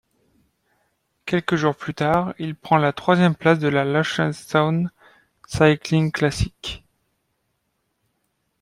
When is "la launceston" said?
3.67-4.87